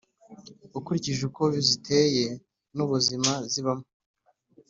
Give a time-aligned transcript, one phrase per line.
[0.77, 2.25] ukurikije uko ziteye
[2.75, 3.85] n’ubuzima zibamo,